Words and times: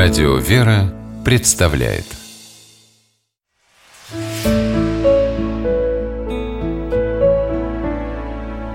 Радио 0.00 0.36
«Вера» 0.36 0.94
представляет. 1.24 2.06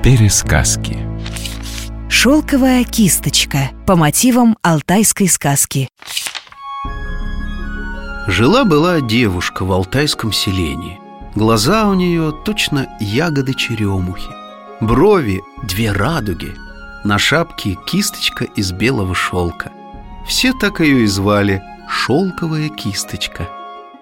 Пересказки. 0.04 0.98
Шелковая 2.10 2.84
кисточка 2.84 3.72
по 3.88 3.96
мотивам 3.96 4.58
алтайской 4.62 5.30
сказки. 5.30 5.88
Жила-была 8.28 9.00
девушка 9.00 9.64
в 9.64 9.72
алтайском 9.72 10.34
селении. 10.34 11.00
Глаза 11.36 11.88
у 11.88 11.94
нее 11.94 12.34
точно 12.44 12.90
ягоды 13.00 13.54
черемухи. 13.54 14.30
Брови– 14.82 15.42
две 15.64 15.94
радуги. 15.94 16.54
На 17.06 17.18
шапке 17.18 17.78
кисточка 17.88 18.44
из 18.44 18.74
белого 18.74 19.16
шелка 19.16 19.72
Все 20.28 20.54
так 20.54 20.80
ее 20.80 21.04
и 21.04 21.08
звали– 21.08 21.62
шелковая 21.88 22.70
кисточка 22.70 23.48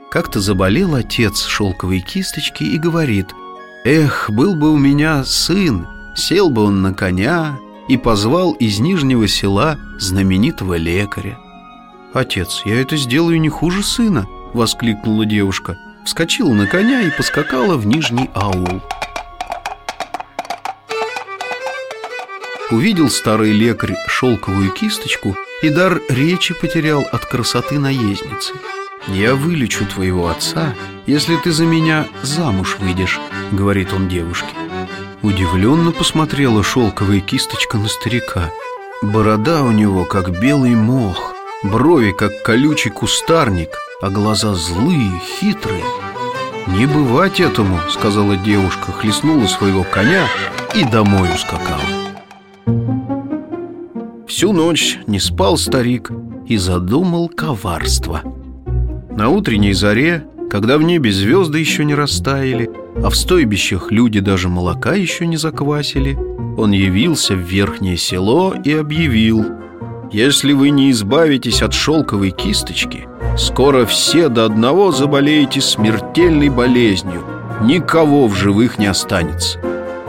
Как-то 0.09 0.39
заболел 0.39 0.95
отец 0.95 1.45
шелковой 1.45 1.99
кисточки 1.99 2.63
и 2.63 2.77
говорит 2.77 3.27
Эх, 3.83 4.29
был 4.29 4.55
бы 4.55 4.71
у 4.71 4.77
меня 4.77 5.23
сын, 5.23 5.87
сел 6.15 6.49
бы 6.49 6.63
он 6.63 6.81
на 6.81 6.93
коня 6.93 7.57
и 7.87 7.97
позвал 7.97 8.53
из 8.53 8.79
Нижнего 8.79 9.27
села 9.27 9.77
знаменитого 9.97 10.75
лекаря. 10.75 11.37
«Отец, 12.13 12.61
я 12.65 12.79
это 12.79 12.95
сделаю 12.95 13.41
не 13.41 13.49
хуже 13.49 13.83
сына!»— 13.83 14.27
воскликнула 14.53 15.25
девушка. 15.25 15.77
Вскочила 16.05 16.53
на 16.53 16.67
коня 16.67 17.01
и 17.01 17.09
поскакала 17.09 17.75
в 17.77 17.87
Нижний 17.87 18.29
аул. 18.35 18.81
Увидел 22.71 23.09
старый 23.09 23.51
лекарь 23.51 23.95
шелковую 24.07 24.71
кисточку 24.71 25.35
и 25.61 25.67
дар 25.69 26.01
речи 26.07 26.53
потерял 26.53 27.05
от 27.11 27.25
красоты 27.25 27.79
наездницы. 27.79 28.53
«Я 29.07 29.35
вылечу 29.35 29.85
твоего 29.85 30.29
отца, 30.29 30.73
если 31.05 31.35
ты 31.35 31.51
за 31.51 31.65
меня 31.65 32.07
замуж 32.21 32.77
выйдешь»,— 32.79 33.19
говорит 33.51 33.91
он 33.91 34.07
девушке. 34.07 34.47
Удивленно 35.21 35.91
посмотрела 35.91 36.63
шелковая 36.63 37.19
кисточка 37.19 37.77
на 37.77 37.89
старика. 37.89 38.51
Борода 39.01 39.63
у 39.63 39.71
него, 39.71 40.05
как 40.05 40.39
белый 40.39 40.75
мох, 40.75 41.33
брови, 41.63 42.11
как 42.11 42.41
колючий 42.41 42.91
кустарник, 42.91 43.69
а 44.01 44.09
глаза 44.09 44.53
злые, 44.53 45.19
хитрые. 45.19 45.83
«Не 46.67 46.85
бывать 46.85 47.41
этому»,— 47.41 47.79
сказала 47.89 48.37
девушка, 48.37 48.93
хлестнула 48.93 49.47
своего 49.47 49.83
коня 49.83 50.25
и 50.73 50.85
домой 50.85 51.27
ускакала. 51.33 52.10
Всю 54.41 54.53
ночь 54.53 54.97
не 55.05 55.19
спал 55.19 55.55
старик 55.55 56.09
и 56.47 56.57
задумал 56.57 57.29
коварство. 57.29 58.23
На 59.15 59.29
утренней 59.29 59.73
заре, 59.73 60.25
когда 60.49 60.79
в 60.79 60.81
небе 60.81 61.11
звезды 61.11 61.59
еще 61.59 61.85
не 61.85 61.93
растаяли, 61.93 62.67
а 63.03 63.11
в 63.11 63.15
стойбищах 63.15 63.91
люди 63.91 64.19
даже 64.19 64.49
молока 64.49 64.95
еще 64.95 65.27
не 65.27 65.37
заквасили, 65.37 66.17
он 66.57 66.71
явился 66.71 67.35
в 67.35 67.41
верхнее 67.41 67.97
село 67.97 68.55
и 68.65 68.73
объявил 68.73 69.45
«Если 70.11 70.53
вы 70.53 70.71
не 70.71 70.89
избавитесь 70.89 71.61
от 71.61 71.75
шелковой 71.75 72.31
кисточки, 72.31 73.07
скоро 73.37 73.85
все 73.85 74.27
до 74.27 74.45
одного 74.45 74.91
заболеете 74.91 75.61
смертельной 75.61 76.49
болезнью, 76.49 77.23
никого 77.61 78.27
в 78.27 78.33
живых 78.33 78.79
не 78.79 78.87
останется». 78.87 79.59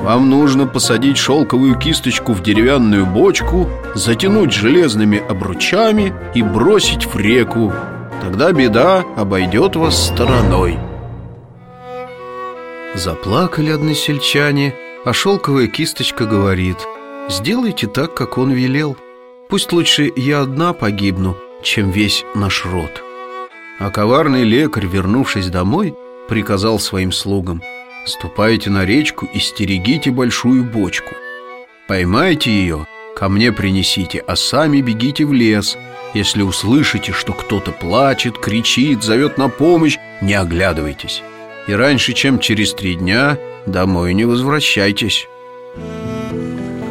Вам 0.03 0.29
нужно 0.29 0.67
посадить 0.67 1.17
шелковую 1.17 1.77
кисточку 1.77 2.33
в 2.33 2.43
деревянную 2.43 3.07
бочку, 3.07 3.71
затянуть 3.95 4.53
железными 4.53 5.23
обручами 5.29 6.13
и 6.35 6.43
бросить 6.43 7.07
в 7.07 7.17
реку. 7.17 7.73
Тогда 8.21 8.51
беда 8.51 9.05
обойдет 9.17 9.77
вас 9.77 10.09
стороной. 10.09 10.77
Заплакали 12.97 13.71
односельчане, 13.71 14.75
а 15.05 15.13
шелковая 15.13 15.69
кисточка 15.69 16.27
говорит 16.27 16.77
Сделайте 17.29 17.87
так, 17.87 18.15
как 18.15 18.39
он 18.39 18.51
велел 18.51 18.97
Пусть 19.49 19.73
лучше 19.73 20.13
я 20.17 20.41
одна 20.43 20.73
погибну, 20.73 21.37
чем 21.63 21.91
весь 21.91 22.25
наш 22.35 22.67
род 22.67 23.03
А 23.79 23.91
коварный 23.91 24.45
лекарь, 24.45 24.87
вернувшись 24.87 25.49
домой, 25.49 25.95
приказал 26.29 26.79
своим 26.79 27.13
слугам 27.13 27.63
Ступайте 28.05 28.71
на 28.71 28.85
речку 28.85 29.29
и 29.33 29.39
стерегите 29.39 30.11
большую 30.11 30.65
бочку 30.65 31.15
Поймайте 31.89 32.51
ее, 32.51 32.87
ко 33.15 33.29
мне 33.29 33.53
принесите, 33.53 34.23
а 34.27 34.37
сами 34.37 34.81
бегите 34.81 35.25
в 35.25 35.33
лес 35.33 35.77
Если 36.15 36.43
услышите, 36.43 37.13
что 37.13 37.33
кто-то 37.33 37.71
плачет, 37.73 38.39
кричит, 38.39 39.03
зовет 39.03 39.39
на 39.39 39.49
помощь, 39.49 39.99
не 40.21 40.35
оглядывайтесь 40.35 41.23
и 41.67 41.73
раньше, 41.73 42.13
чем 42.13 42.39
через 42.39 42.75
три 42.75 42.95
дня, 42.95 43.39
домой 43.67 44.15
не 44.15 44.25
возвращайтесь. 44.25 45.29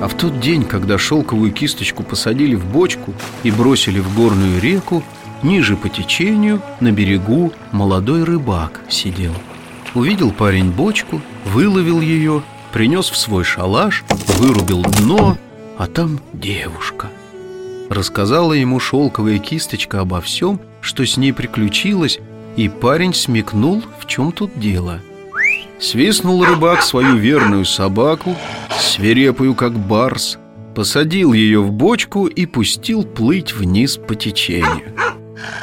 А 0.02 0.08
в 0.08 0.16
тот 0.16 0.40
день, 0.40 0.64
когда 0.64 0.98
шелковую 0.98 1.52
кисточку 1.52 2.04
посадили 2.04 2.56
в 2.56 2.66
бочку 2.66 3.14
и 3.44 3.52
бросили 3.52 4.00
в 4.00 4.16
горную 4.16 4.60
реку, 4.60 5.04
ниже 5.44 5.76
по 5.76 5.90
течению, 5.90 6.62
на 6.80 6.92
берегу, 6.92 7.54
молодой 7.72 8.24
рыбак 8.24 8.82
сидел. 8.90 9.34
Увидел 9.94 10.31
парень 10.31 10.72
бочку, 10.72 11.22
выловил 11.46 12.00
ее, 12.00 12.44
принес 12.72 13.09
в 13.09 13.18
свой 13.18 13.44
шалаш, 13.44 14.03
вырубил 14.38 14.84
дно, 14.84 15.38
а 15.78 15.88
там 15.88 16.19
девушка. 16.34 17.07
Рассказала 17.90 18.53
ему 18.53 18.79
шелковая 18.79 19.38
кисточка 19.38 20.00
обо 20.00 20.22
всем, 20.22 20.62
что 20.79 21.06
с 21.06 21.18
ней 21.18 21.34
приключилось, 21.34 22.19
и 22.56 22.69
парень 22.69 23.13
смекнул, 23.13 23.84
в 24.00 24.07
чем 24.07 24.31
тут 24.31 24.59
дело 24.59 25.00
Свистнул 25.79 26.44
рыбак 26.44 26.81
свою 26.84 27.16
верную 27.16 27.66
собаку, 27.66 28.35
свирепую 28.79 29.56
как 29.56 29.78
барс 29.78 30.38
Посадил 30.75 31.34
ее 31.34 31.62
в 31.62 31.72
бочку 31.72 32.28
и 32.28 32.46
пустил 32.46 33.03
плыть 33.03 33.53
вниз 33.53 33.97
по 33.97 34.16
течению 34.16 34.94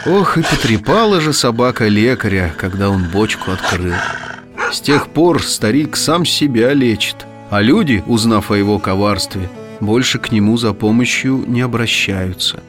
Ох, 0.07 0.39
и 0.39 0.43
потрепала 0.43 1.21
же 1.21 1.33
собака 1.33 1.89
лекаря, 1.89 2.55
когда 2.57 2.91
он 2.91 3.05
бочку 3.05 3.51
открыл. 3.51 3.95
С 4.73 4.81
тех 4.81 5.09
пор 5.09 5.43
старик 5.43 5.97
сам 5.97 6.25
себя 6.27 6.75
лечит 6.75 7.27
А 7.51 7.63
люди, 7.63 8.03
узнав 8.07 8.51
о 8.51 8.57
его 8.57 8.79
коварстве, 8.79 9.49
больше 9.81 10.19
к 10.19 10.31
нему 10.31 10.57
за 10.57 10.73
помощью 10.73 11.45
не 11.47 11.63
обращаются. 11.63 12.61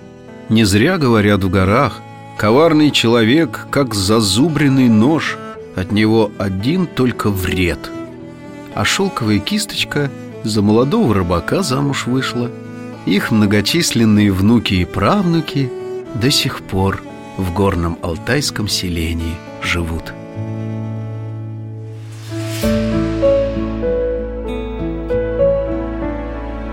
Не 0.47 0.63
зря 0.63 0.97
говорят 0.97 1.43
в 1.43 1.49
горах 1.49 2.01
Коварный 2.37 2.91
человек, 2.91 3.67
как 3.69 3.93
зазубренный 3.93 4.87
нож 4.87 5.37
От 5.75 5.91
него 5.91 6.31
один 6.37 6.87
только 6.87 7.29
вред. 7.29 7.91
А 8.73 8.85
шелковая 8.85 9.39
кисточка 9.39 10.09
за 10.43 10.61
молодого 10.61 11.13
рыбака 11.13 11.63
замуж 11.63 12.05
вышла. 12.07 12.49
Их 13.05 13.31
многочисленные 13.31 14.31
внуки 14.31 14.75
и 14.75 14.85
правнуки 14.85 15.69
До 16.15 16.31
сих 16.31 16.61
пор 16.63 17.03
в 17.37 17.53
горном 17.53 17.97
алтайском 18.01 18.67
селении 18.67 19.35
живут. 19.61 20.13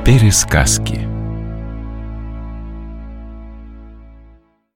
Пересказки 0.05 1.16